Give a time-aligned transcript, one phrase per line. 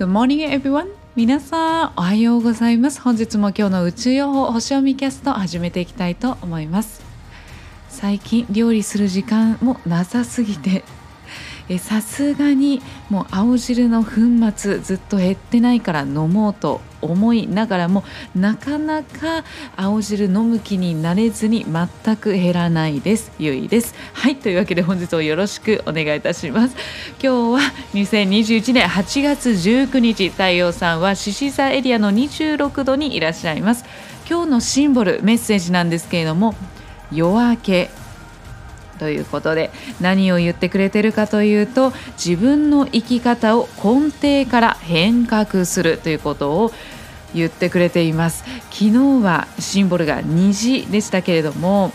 [0.00, 0.88] Good morning everyone.
[1.14, 3.02] 皆さんおはようございます。
[3.02, 7.02] 本日も今日の宇宙予報星読みキャスト始めていきたいと思います。
[7.90, 10.84] 最近料理する時間もなさすぎて
[11.78, 14.12] さすがにもう青汁の粉
[14.56, 18.04] 末ずっと減ってないから飲もうと思いながらも
[18.34, 19.44] なかなか
[19.76, 23.32] 青汁飲む気になれずに全く減らないです。
[23.38, 23.94] ゆいです。
[24.12, 24.36] はい。
[24.36, 26.76] というわけで本日をよろしくお願いいたします。
[27.22, 33.84] 今日は2021年8月19日太陽さんは獅子座エリアの26度にいらっしゃいます。
[34.30, 36.54] 今日のシンボルメッセージなんですけれども
[37.10, 37.90] 夜明け
[39.00, 46.70] ということで何を言ってくれてるかというと自分の生き方を根底から変革するということを
[47.34, 48.44] 言ってくれています。
[48.70, 51.92] 昨日はシンボルが虹でしたけれども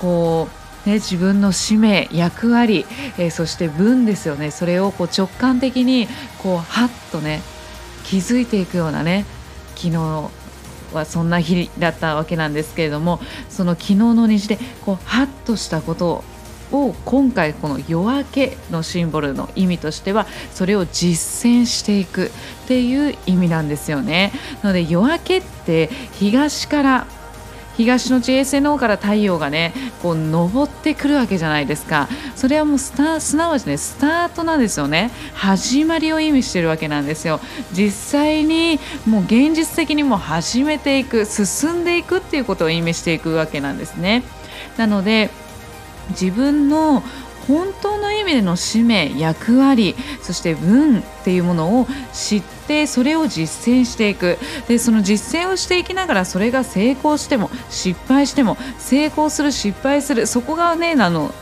[0.00, 2.84] こうね、自分の使命役割、
[3.16, 4.50] えー、そして文ですよね。
[4.50, 7.40] それをこう直感的にこうはっとね
[8.04, 9.24] 気づいていくようなね
[9.76, 10.30] 昨日
[10.92, 16.24] はそんな日だったわけなんですけれどもその昨日の虹でこうハッとしたことを
[16.72, 22.30] を今回この夜明けのシンボルの意味としてはそれを実践していくっ
[22.66, 24.32] ていう意味なんですよね。
[24.62, 27.06] なので夜明けって東から
[27.76, 32.08] 東の地平線の方から太陽がねこう昇ってくるわけじゃないですか。
[32.36, 35.10] それはもうスタすなわちねスタートなんですよね。
[35.34, 37.40] 始まりを意味してるわけなんですよ。
[37.72, 44.22] 実際にもう現実的にも始めていく進んでいくっていうことを意味していくわけなんですね。
[44.76, 45.30] なので
[46.10, 47.02] 自分の
[47.48, 61.32] 本当の意味での使命役割そして文っていうものを知ってそれを実践していくでその実践をしていきながらそれが成功しても失敗しても成功する失敗するそこがねあの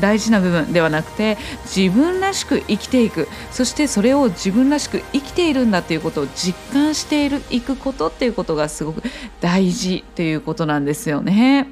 [0.00, 9.02] 大事な部分ではなくて自分らしく生きていくそしてそれを自分らしく生きているんだということを実感しているいくことっていうことがすごく
[9.40, 11.68] 大事ということなんですよね。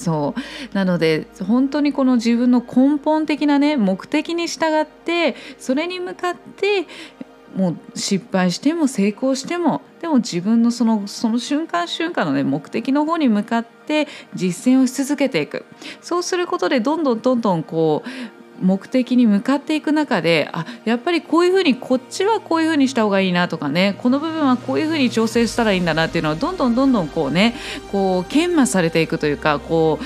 [0.00, 0.34] そ
[0.72, 0.74] う。
[0.74, 6.86] なので本当にこの自分の根本的なね目的に従ってそれに向かって
[7.54, 15.66] もう失敗しても成功してもでも自分のそのその瞬間瞬間のね目的の方に向かって実践をし続けていく。
[16.00, 27.54] そうすることでどんどんどんどんこう目的に向かっていく中であやっぱりこういうふうにこっちはこういうふうにした方がいいなとかねこの部分はこういうふうに調整したらいいんだなっていうのはどんどんどんどんこうね
[27.90, 29.98] こう研磨されていくというかこ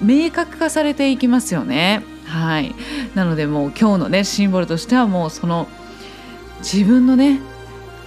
[0.00, 2.02] う明確化されていきますよね。
[2.26, 2.74] はい、
[3.14, 5.68] なのでもう今日のねシンボルとしてはもうその
[6.58, 7.40] 自分のね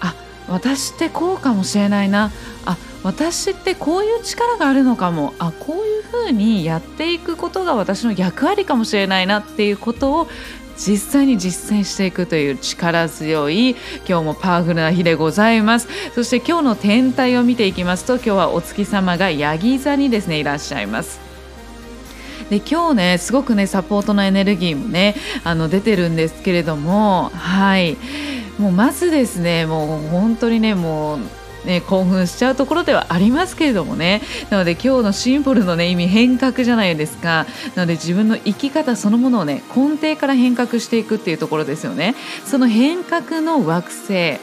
[0.02, 0.14] あ
[0.50, 2.32] 私ってこうかもしれないな
[2.66, 5.34] あ私ってこういう力があるのかも。
[5.40, 10.28] あこういうふうにやっていくことが私の役割かもしれないなっていうことを
[10.76, 13.72] 実際に実践していくという力強い
[14.08, 15.88] 今日もパワフルな日でございます。
[16.14, 21.20] そして今日の天体を見ていきますと今日はお月様がヤギ座にですねいらっしゃいます。
[22.50, 27.98] で今日ねすごくねサポートのエネルギーもねあの出てるんですけれどもはい。
[28.58, 31.20] もうまずですねもう本当にねもう
[31.66, 34.22] ね、興奮しちゃうところではありますけれどもね。
[34.50, 37.46] なので今日のシンボルの、ね、意味変革じゃないですか。
[37.76, 42.16] なので自分の生き方そのものをね根底から変革していくっていうところですよね。
[42.46, 44.40] その変革の惑星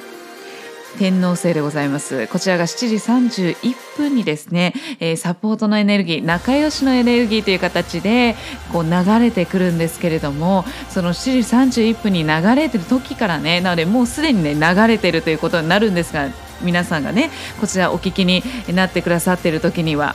[0.97, 2.27] 天皇星でございます。
[2.28, 8.34] こちらが7時31分にですね、えー、サポートのエネルギー仲良しのエネルギーという形で
[8.72, 16.28] こう流れてくるんですけれどもその7時31分に流れてる時からねなのでもうすでにね流れてるということになるんですが
[16.62, 17.30] 皆さんがね
[17.60, 20.14] こちらお聞きになってくださっている時には。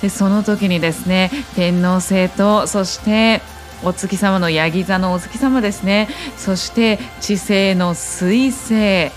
[0.00, 3.40] でその時にですね天皇星とそして
[3.84, 6.08] お月様のヤギ座のお月様ですね。
[6.36, 9.10] そして地星の水星。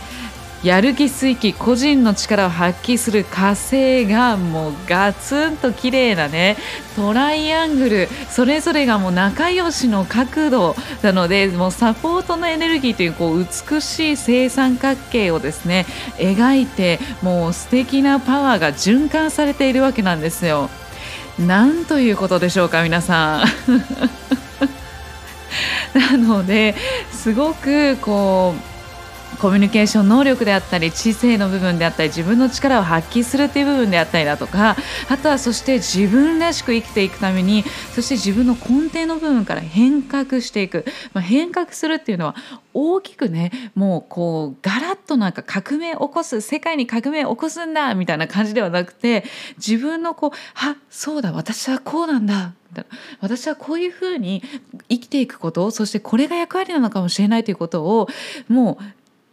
[0.65, 6.57] やる気水気個人の力を発揮する火星がもうガツンと綺麗なね
[6.95, 15.85] トライアングルそれぞれがもう仲良しの角度なのでもうサポートのエネルギーというこう美しい正三角形をですね
[16.17, 20.71] 描いてもう素敵なパワーが循環されているわけなんですよ。
[21.37, 23.45] なんということでしょうか皆さん。
[25.93, 26.73] なので
[27.11, 28.74] すごくこう
[29.35, 34.75] コミュニケーション能力であったり知性の部分であったり自分の力を発揮するっていう部分であったりだとか
[35.09, 42.35] あとはそして自分らしく生きていくためにそして自分の根底の部分から変革していく、まあ、変革するっていうのは
[42.73, 49.23] 大きくねもうこうガラッとなんか革命起こす世界に革命起こすんだみたいな感じではなくて
[49.57, 52.53] 自分のこう「あそうだ私はこうなんだ」
[53.21, 54.43] 私はこういうふうに
[54.89, 58.09] 生きていくことそしてこれが役割なのかもしれないということを
[58.49, 58.83] もう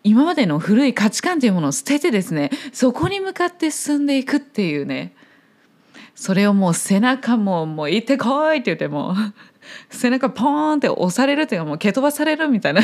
[0.05, 5.15] 今までの古い価値観というものを捨ててですねそこに向かって進んでいくっていうね。
[6.15, 9.15] それをもう背中ももう行ってこいって言っても
[9.91, 12.83] 背中ポーンって押されるっていうかもう蹴飛ばされるみたいな。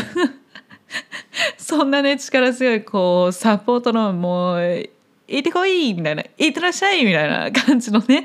[1.59, 4.89] そんなね力強いこうサポートのもう
[5.29, 6.25] 行ってこいみたいな。
[6.39, 8.25] 行ってらっしゃいみたいな感じのね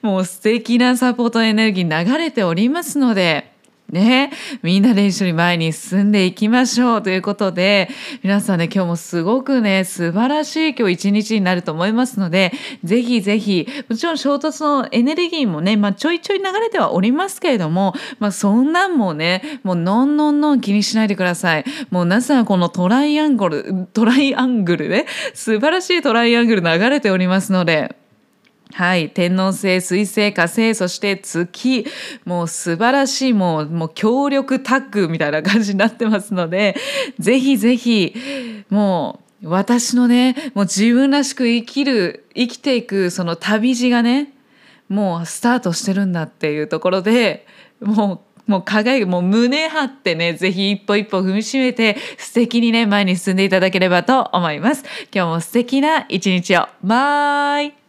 [0.00, 3.52] もう素敵なサポートエネルギー流れておりますので
[3.92, 4.30] ね、
[4.62, 7.88] みんなで一緒に前に進んでいきましょうということで、
[8.22, 12.52] 皆さんね、今日もすごくね、素晴らしい今日一日になると思いますので、
[12.84, 21.64] ぜひぜひ、もちろん衝突のエネルギーもね、まあちょいちょい流れてはおりますけれども、まあそんなんもね、もうのんのんのん気にしないでください。
[21.90, 27.96] もうなぜこのトライアングル、トライアングルね、素晴らしいトライアングル流れておりますので、
[28.72, 29.10] はい。
[29.10, 31.86] 天王星、水星、火星、そして月。
[32.24, 36.76] もう素晴らしい、もう、もう強力タッグみたいな感じになってますので、
[37.18, 38.14] ぜひぜひ、
[38.68, 44.32] もう、私のね、もう自分らしく生きる、生きていく、その旅路がね、
[44.88, 47.46] もうスタートしてるんだっていうところで、
[47.80, 54.84] もう、もう輝く、もう胸張ってね、ぜひ一歩一歩踏みしめて、素敵にね、前に進んでいただければと思います。
[55.14, 56.66] 今日も素敵な一日を。
[56.82, 57.87] バイ